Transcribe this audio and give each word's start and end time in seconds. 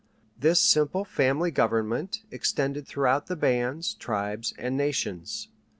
This 0.35 0.59
simple 0.59 1.05
family 1.05 1.51
government 1.51 2.23
extended 2.31 2.87
throughout 2.87 3.27
the 3.27 3.35
bands, 3.35 3.93
tribes, 3.93 4.51
and 4.57 4.75
nations. 4.75 5.49